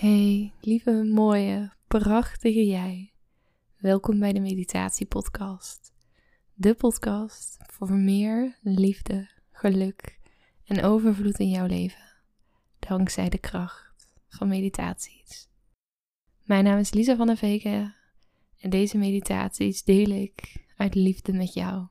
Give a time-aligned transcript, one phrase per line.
[0.00, 3.12] Hey, lieve, mooie, prachtige jij.
[3.76, 5.92] Welkom bij de Meditatie Podcast.
[6.54, 10.18] De podcast voor meer liefde, geluk
[10.64, 12.12] en overvloed in jouw leven.
[12.78, 15.48] Dankzij de kracht van meditaties.
[16.42, 17.94] Mijn naam is Lisa van der Veken
[18.58, 21.86] en deze meditaties deel ik uit liefde met jou.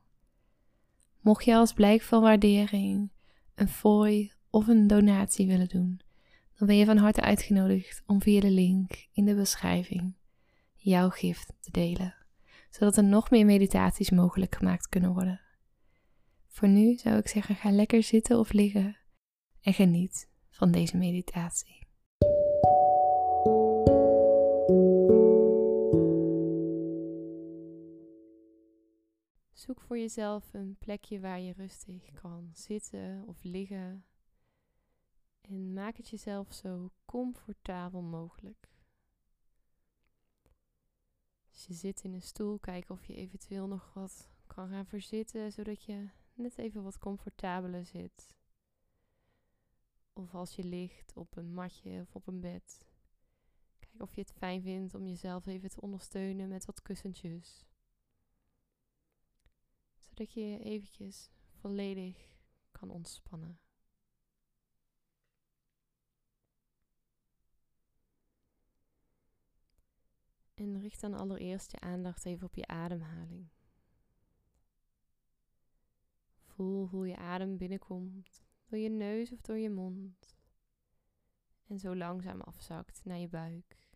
[1.20, 3.10] Mocht je als blijk van waardering
[3.54, 6.00] een fooi of een donatie willen doen,
[6.56, 10.14] dan ben je van harte uitgenodigd om via de link in de beschrijving
[10.74, 12.14] jouw gift te delen,
[12.70, 15.40] zodat er nog meer meditaties mogelijk gemaakt kunnen worden.
[16.46, 18.96] Voor nu zou ik zeggen: ga lekker zitten of liggen
[19.60, 21.84] en geniet van deze meditatie.
[29.52, 34.04] Zoek voor jezelf een plekje waar je rustig kan zitten of liggen.
[35.48, 38.68] En maak het jezelf zo comfortabel mogelijk.
[41.50, 45.52] Als je zit in een stoel, kijk of je eventueel nog wat kan gaan verzitten,
[45.52, 48.34] zodat je net even wat comfortabeler zit.
[50.12, 52.86] Of als je ligt op een matje of op een bed.
[53.78, 57.66] Kijk of je het fijn vindt om jezelf even te ondersteunen met wat kussentjes
[60.16, 62.16] zodat je je eventjes volledig
[62.72, 63.58] kan ontspannen.
[70.56, 73.48] En richt dan allereerst je aandacht even op je ademhaling.
[76.40, 80.36] Voel hoe je adem binnenkomt door je neus of door je mond.
[81.66, 83.88] En zo langzaam afzakt naar je buik.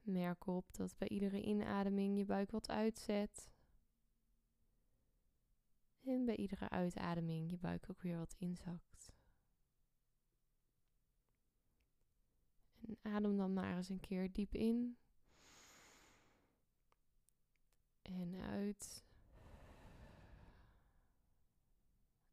[0.00, 3.50] Merk op dat bij iedere inademing je buik wat uitzet
[6.04, 9.12] en bij iedere uitademing je buik ook weer wat inzakt.
[13.02, 14.96] Adem dan maar eens een keer diep in.
[18.02, 19.04] En uit.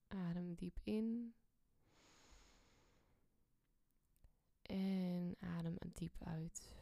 [0.07, 1.33] Adem diep in.
[4.61, 6.73] En adem diep uit.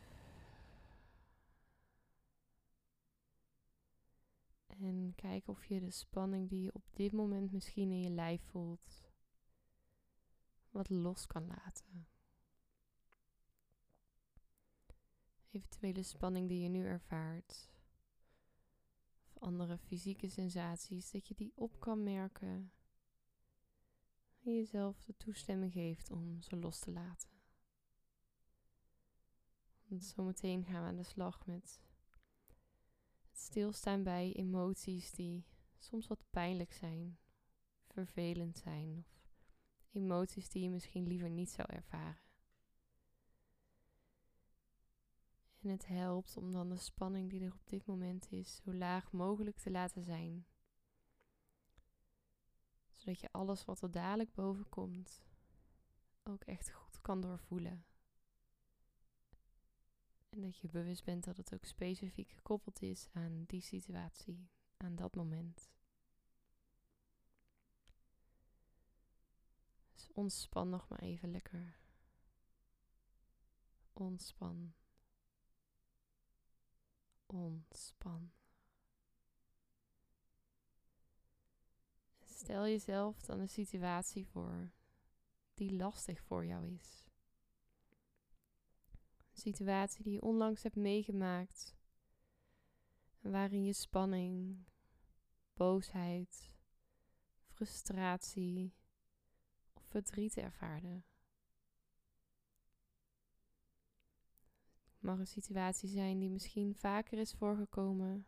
[4.68, 8.42] En kijk of je de spanning die je op dit moment misschien in je lijf
[8.42, 9.04] voelt,
[10.70, 12.13] wat los kan laten.
[15.54, 17.70] Eventuele spanning die je nu ervaart,
[19.24, 22.72] of andere fysieke sensaties, dat je die op kan merken
[24.44, 27.30] en jezelf de toestemming geeft om ze los te laten.
[29.88, 31.80] Want zometeen gaan we aan de slag met
[33.32, 35.46] stilstaan bij emoties die
[35.78, 37.18] soms wat pijnlijk zijn,
[37.88, 39.06] vervelend zijn
[39.80, 42.23] of emoties die je misschien liever niet zou ervaren.
[45.64, 49.12] En het helpt om dan de spanning die er op dit moment is zo laag
[49.12, 50.46] mogelijk te laten zijn.
[52.92, 55.24] Zodat je alles wat er dadelijk boven komt
[56.24, 57.86] ook echt goed kan doorvoelen.
[60.30, 64.96] En dat je bewust bent dat het ook specifiek gekoppeld is aan die situatie, aan
[64.96, 65.72] dat moment.
[69.94, 71.80] Dus ontspan nog maar even lekker.
[73.94, 74.74] Ontspan.
[77.34, 78.32] Ontspan.
[82.24, 84.72] Stel jezelf dan een situatie voor
[85.54, 87.04] die lastig voor jou is
[89.44, 91.76] situatie die je onlangs hebt meegemaakt.
[93.20, 94.66] Waarin je spanning,
[95.54, 96.52] boosheid,
[97.48, 98.74] frustratie
[99.74, 101.02] of verdriet ervaarde.
[105.04, 108.28] Mag een situatie zijn die misschien vaker is voorgekomen.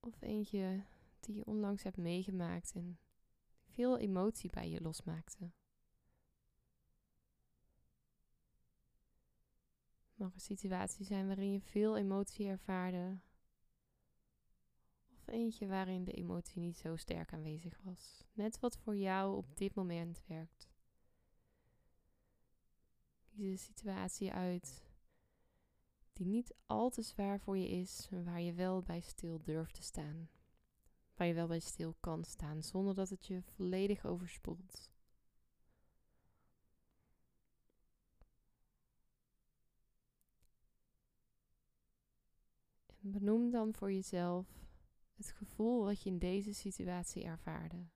[0.00, 0.84] Of eentje
[1.20, 2.98] die je onlangs hebt meegemaakt en
[3.66, 5.52] veel emotie bij je losmaakte.
[10.24, 13.18] mag een situatie zijn waarin je veel emotie ervaarde.
[15.12, 18.24] Of eentje waarin de emotie niet zo sterk aanwezig was.
[18.32, 20.73] Net wat voor jou op dit moment werkt.
[23.38, 24.82] Een situatie uit
[26.12, 29.82] die niet al te zwaar voor je is, waar je wel bij stil durft te
[29.82, 30.28] staan.
[31.14, 34.90] Waar je wel bij stil kan staan zonder dat het je volledig overspoelt.
[43.06, 44.46] Benoem dan voor jezelf
[45.16, 47.86] het gevoel wat je in deze situatie ervaarde.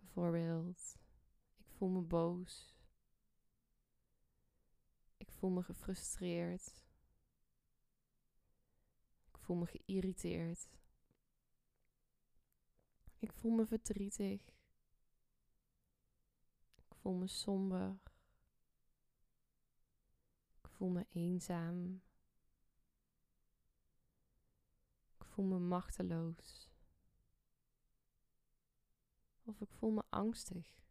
[0.00, 0.96] Bijvoorbeeld
[1.58, 2.73] voel me boos.
[5.44, 6.84] Ik voel me gefrustreerd.
[9.28, 10.68] Ik voel me geïrriteerd.
[13.18, 14.40] Ik voel me verdrietig.
[16.76, 17.98] Ik voel me somber.
[20.62, 22.02] Ik voel me eenzaam.
[25.18, 26.70] Ik voel me machteloos.
[29.42, 30.83] Of ik voel me angstig.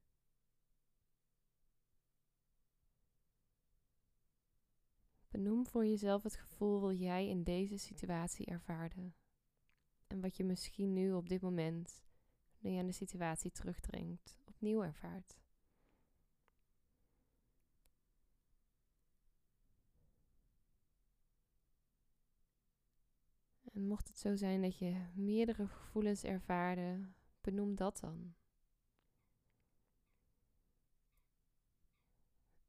[5.33, 9.11] Benoem voor jezelf het gevoel wat jij in deze situatie ervaarde.
[10.07, 12.03] En wat je misschien nu op dit moment,
[12.59, 15.37] nu je aan de situatie terugdringt, opnieuw ervaart.
[23.73, 27.09] En mocht het zo zijn dat je meerdere gevoelens ervaarde,
[27.41, 28.33] benoem dat dan.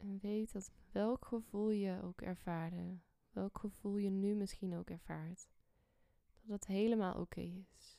[0.05, 2.99] En weet dat welk gevoel je ook ervaarde,
[3.31, 5.49] welk gevoel je nu misschien ook ervaart,
[6.41, 7.99] dat het helemaal oké is.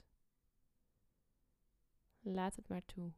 [2.19, 3.13] Laat het maar toe.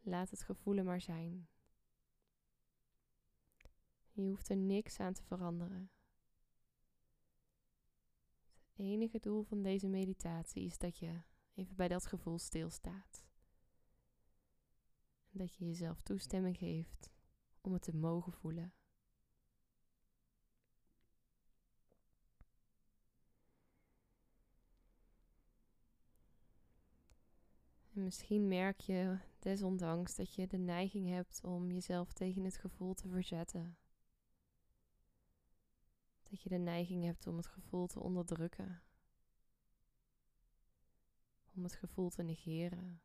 [0.00, 1.48] Laat het gevoelen maar zijn.
[4.12, 5.90] Je hoeft er niks aan te veranderen.
[8.70, 11.22] Het enige doel van deze meditatie is dat je
[11.54, 13.29] even bij dat gevoel stilstaat.
[15.40, 17.10] Dat je jezelf toestemming geeft
[17.60, 18.72] om het te mogen voelen.
[27.92, 32.94] En misschien merk je desondanks dat je de neiging hebt om jezelf tegen het gevoel
[32.94, 33.78] te verzetten.
[36.22, 38.82] Dat je de neiging hebt om het gevoel te onderdrukken.
[41.54, 43.02] Om het gevoel te negeren.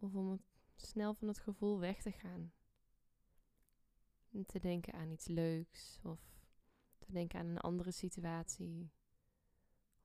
[0.00, 0.42] Of om het
[0.76, 2.52] snel van het gevoel weg te gaan.
[4.32, 6.20] En te denken aan iets leuks of
[6.98, 8.90] te denken aan een andere situatie.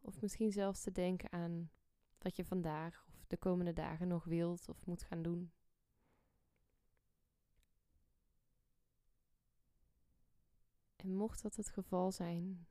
[0.01, 1.71] Of misschien zelfs te denken aan
[2.17, 5.51] wat je vandaag of de komende dagen nog wilt of moet gaan doen.
[10.95, 12.67] En mocht dat het geval zijn,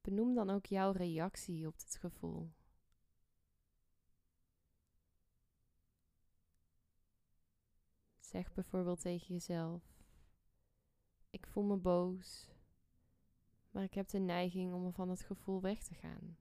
[0.00, 2.50] benoem dan ook jouw reactie op dit gevoel.
[8.30, 9.82] Zeg bijvoorbeeld tegen jezelf:
[11.30, 12.50] Ik voel me boos,
[13.70, 16.36] maar ik heb de neiging om van het gevoel weg te gaan.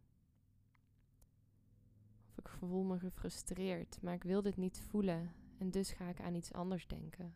[2.30, 6.22] Of ik voel me gefrustreerd, maar ik wil dit niet voelen en dus ga ik
[6.22, 7.36] aan iets anders denken.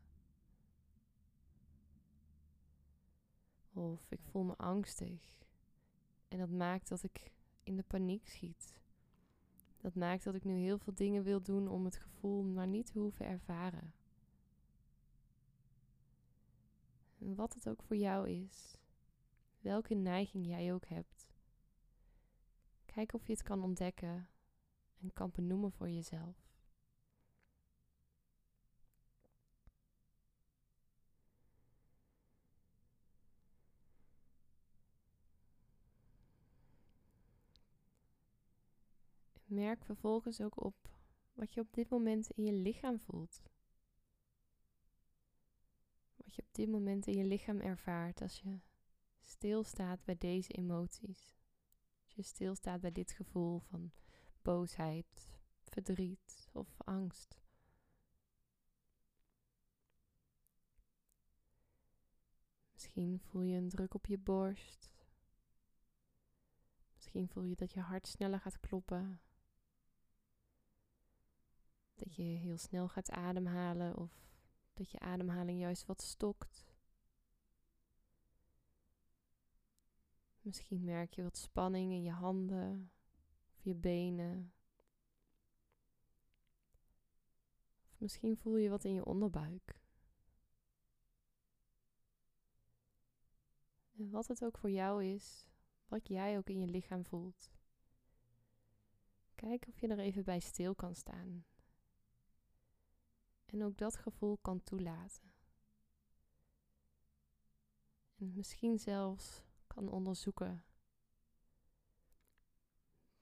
[3.72, 5.38] Of ik voel me angstig
[6.28, 7.32] en dat maakt dat ik
[7.64, 8.80] in de paniek schiet.
[9.78, 12.86] Dat maakt dat ik nu heel veel dingen wil doen om het gevoel maar niet
[12.86, 13.94] te hoeven ervaren.
[17.24, 18.78] Wat het ook voor jou is,
[19.60, 21.28] welke neiging jij ook hebt.
[22.86, 24.30] Kijk of je het kan ontdekken
[25.02, 26.52] en kan benoemen voor jezelf.
[39.46, 40.76] Merk vervolgens ook op
[41.33, 43.42] wat je op dit moment in je lichaam voelt
[46.33, 48.59] wat je op dit moment in je lichaam ervaart als je
[49.21, 51.37] stilstaat bij deze emoties.
[52.04, 53.92] Als je stilstaat bij dit gevoel van
[54.42, 57.42] boosheid, verdriet of angst.
[62.73, 64.92] Misschien voel je een druk op je borst.
[66.94, 69.21] Misschien voel je dat je hart sneller gaat kloppen.
[71.95, 74.32] Dat je heel snel gaat ademhalen of
[74.73, 76.65] dat je ademhaling juist wat stokt.
[80.42, 82.92] Misschien merk je wat spanning in je handen
[83.56, 84.53] of je benen.
[87.92, 89.81] Of misschien voel je wat in je onderbuik.
[93.97, 95.47] En wat het ook voor jou is,
[95.87, 97.51] wat jij ook in je lichaam voelt.
[99.35, 101.45] Kijk of je er even bij stil kan staan
[103.54, 105.31] en ook dat gevoel kan toelaten.
[108.16, 110.64] En misschien zelfs kan onderzoeken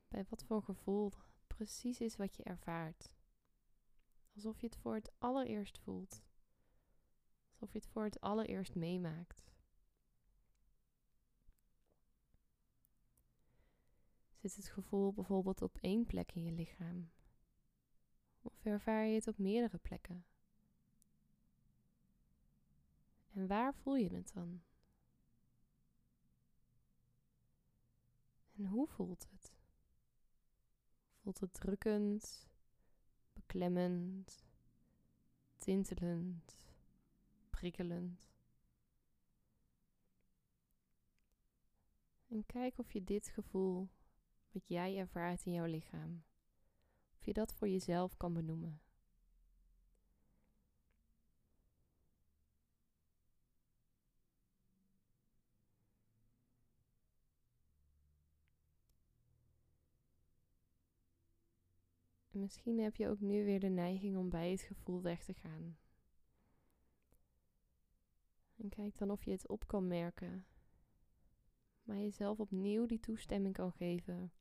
[0.08, 1.12] bij wat voor gevoel
[1.48, 3.12] precies is wat je ervaart.
[4.36, 6.24] Alsof je het voor het allereerst voelt.
[7.50, 9.52] Alsof je het voor het allereerst meemaakt.
[14.36, 17.12] Zit het gevoel bijvoorbeeld op één plek in je lichaam?
[18.42, 20.26] Of ervaar je het op meerdere plekken?
[23.34, 24.62] En waar voel je het dan?
[28.56, 29.54] En hoe voelt het?
[31.22, 32.50] Voelt het drukkend,
[33.34, 34.46] beklemmend,
[35.58, 36.60] tintelend,
[37.50, 38.30] prikkelend?
[42.28, 43.90] En kijk of je dit gevoel,
[44.52, 46.24] wat jij ervaart in jouw lichaam,
[47.22, 48.82] of je dat voor jezelf kan benoemen.
[62.32, 65.34] En misschien heb je ook nu weer de neiging om bij het gevoel weg te
[65.34, 65.78] gaan.
[68.56, 70.46] En kijk dan of je het op kan merken.
[71.84, 74.34] Maar jezelf opnieuw die toestemming kan geven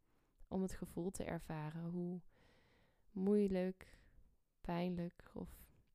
[0.48, 1.90] om het gevoel te ervaren.
[1.90, 2.20] Hoe
[3.12, 3.98] moeilijk,
[4.60, 5.48] pijnlijk of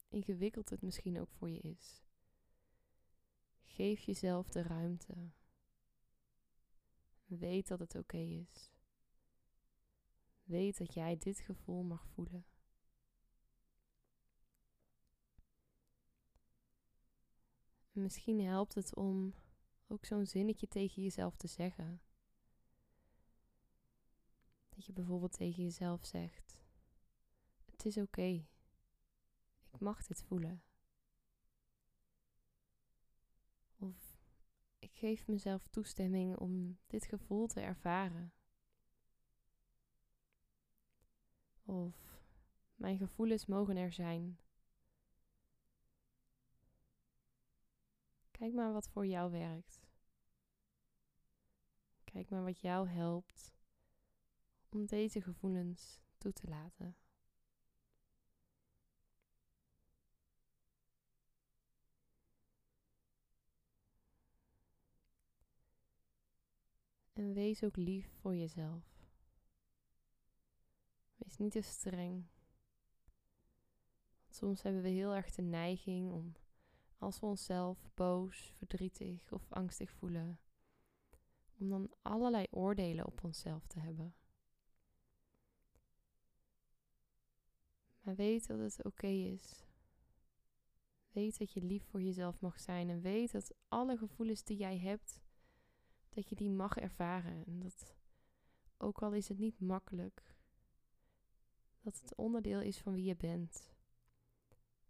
[0.10, 2.03] ingewikkeld het misschien ook voor je is.
[3.62, 5.31] Geef jezelf de ruimte.
[7.25, 8.72] Weet dat het oké is.
[10.43, 12.45] Weet dat jij dit gevoel mag voelen.
[17.91, 19.34] Misschien helpt het om
[19.88, 22.01] ook zo'n zinnetje tegen jezelf te zeggen.
[24.69, 26.64] Dat je bijvoorbeeld tegen jezelf zegt:
[27.86, 28.46] Het is oké.
[29.72, 30.63] Ik mag dit voelen.
[33.77, 34.18] Of
[34.80, 38.34] ik geef mezelf toestemming om dit gevoel te ervaren.
[41.63, 42.22] Of
[42.75, 44.39] mijn gevoelens mogen er zijn.
[48.32, 49.82] Kijk maar wat voor jou werkt.
[52.04, 53.54] Kijk maar wat jou helpt
[54.70, 57.05] om deze gevoelens toe te laten.
[67.15, 68.84] En wees ook lief voor jezelf.
[71.15, 72.25] Wees niet te streng.
[74.29, 76.34] Soms hebben we heel erg de neiging om,
[76.98, 80.39] als we onszelf boos, verdrietig of angstig voelen,
[81.57, 84.15] om dan allerlei oordelen op onszelf te hebben.
[88.01, 89.65] Maar weet dat het oké is.
[91.12, 94.77] Weet dat je lief voor jezelf mag zijn en weet dat alle gevoelens die jij
[94.77, 95.25] hebt,
[96.15, 97.45] dat je die mag ervaren.
[97.45, 97.95] En dat
[98.77, 100.36] ook al is het niet makkelijk,
[101.81, 103.74] dat het onderdeel is van wie je bent.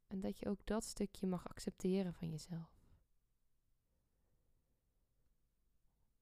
[0.07, 2.73] En dat je ook dat stukje mag accepteren van jezelf.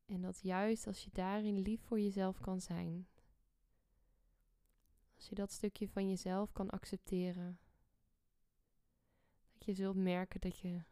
[0.05, 3.07] En dat juist als je daarin lief voor jezelf kan zijn,
[5.15, 7.59] als je dat stukje van jezelf kan accepteren,
[9.53, 10.83] dat je zult merken dat je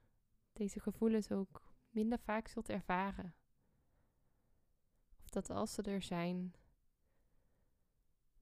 [0.54, 3.36] deze gevoelens ook minder vaak zult ervaren.
[5.32, 6.56] Dat als ze er zijn,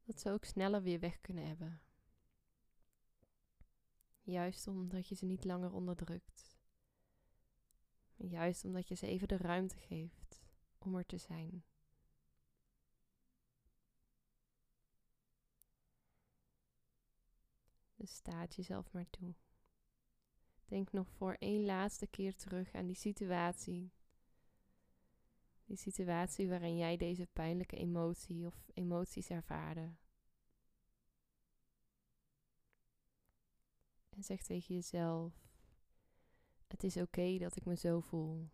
[0.03, 1.81] dat ze ook sneller weer weg kunnen hebben.
[4.21, 6.57] Juist omdat je ze niet langer onderdrukt.
[8.15, 10.41] Juist omdat je ze even de ruimte geeft
[10.77, 11.63] om er te zijn.
[17.95, 19.35] Dus staat jezelf maar toe.
[20.65, 23.91] Denk nog voor één laatste keer terug aan die situatie
[25.69, 29.95] die situatie waarin jij deze pijnlijke emotie of emoties ervaarde.
[34.09, 35.33] En zeg tegen jezelf:
[36.67, 38.49] Het is oké dat ik me zo voel.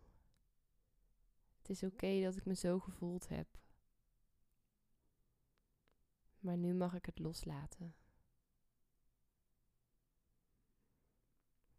[1.58, 3.58] Het is oké dat ik me zo gevoeld heb.
[6.38, 7.94] Maar nu mag ik het loslaten.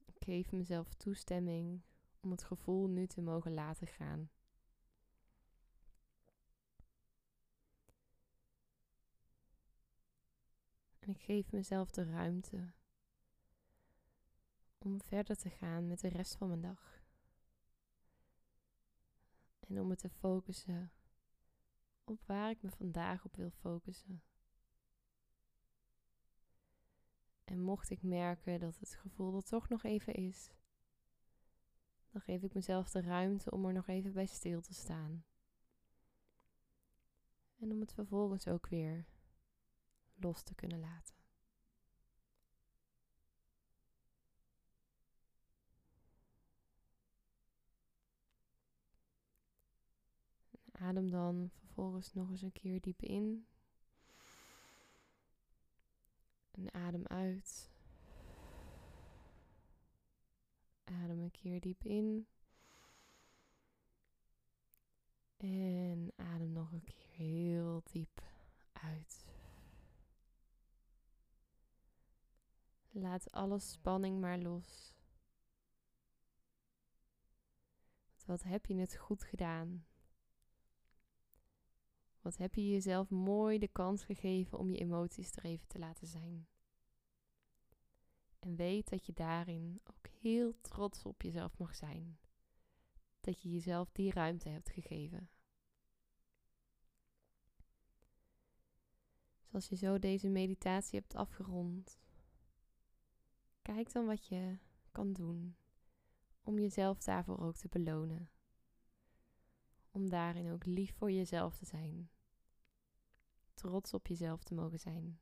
[0.06, 1.82] Ik geef mezelf toestemming
[2.20, 4.30] om het gevoel nu te mogen laten gaan.
[11.08, 12.74] En ik geef mezelf de ruimte
[14.78, 17.02] om verder te gaan met de rest van mijn dag.
[19.60, 20.92] En om me te focussen
[22.04, 24.24] op waar ik me vandaag op wil focussen.
[27.44, 30.52] En mocht ik merken dat het gevoel er toch nog even is,
[32.10, 35.26] dan geef ik mezelf de ruimte om er nog even bij stil te staan.
[37.60, 39.06] En om het vervolgens ook weer
[40.20, 41.16] los te kunnen laten.
[50.72, 53.48] Adem dan vervolgens nog eens een keer diep in.
[56.52, 57.72] En adem uit.
[60.84, 62.28] Adem een keer diep in.
[65.38, 68.22] En adem nog een keer heel diep
[68.72, 69.27] uit.
[73.00, 74.94] Laat alle spanning maar los.
[78.26, 79.86] Wat heb je het goed gedaan?
[82.22, 86.08] Wat heb je jezelf mooi de kans gegeven om je emoties er even te laten
[86.08, 86.48] zijn?
[88.40, 92.20] En weet dat je daarin ook heel trots op jezelf mag zijn.
[93.20, 95.30] Dat je jezelf die ruimte hebt gegeven.
[99.44, 102.00] Zoals je zo deze meditatie hebt afgerond,
[103.74, 104.58] kijk dan wat je
[104.92, 105.56] kan doen
[106.44, 108.30] om jezelf daarvoor ook te belonen.
[109.92, 112.10] Om daarin ook lief voor jezelf te zijn.
[113.54, 115.20] Trots op jezelf te mogen zijn.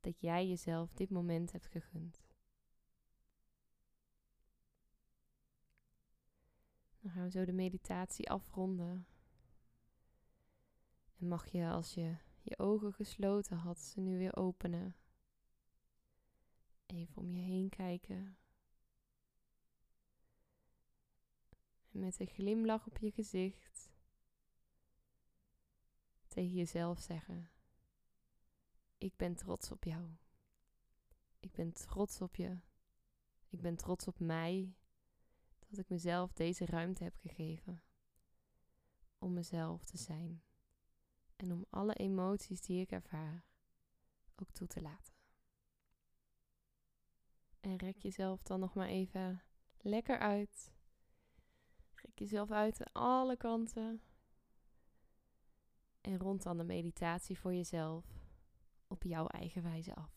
[0.00, 2.26] Dat jij jezelf dit moment hebt gegund.
[7.00, 9.06] Dan gaan we zo de meditatie afronden.
[11.18, 14.96] En mag je als je je ogen gesloten had, ze nu weer openen.
[16.86, 18.38] Even om je heen kijken.
[21.90, 23.90] En met een glimlach op je gezicht
[26.28, 27.50] tegen jezelf zeggen:
[28.98, 30.10] Ik ben trots op jou.
[31.40, 32.58] Ik ben trots op je.
[33.48, 34.76] Ik ben trots op mij
[35.58, 37.82] dat ik mezelf deze ruimte heb gegeven
[39.18, 40.42] om mezelf te zijn
[41.36, 43.44] en om alle emoties die ik ervaar
[44.36, 45.15] ook toe te laten.
[47.66, 49.42] En rek jezelf dan nog maar even
[49.80, 50.72] lekker uit.
[51.94, 54.02] Rek jezelf uit aan alle kanten.
[56.00, 58.04] En rond dan de meditatie voor jezelf
[58.86, 60.15] op jouw eigen wijze af.